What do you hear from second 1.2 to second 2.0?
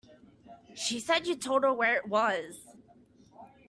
you told her where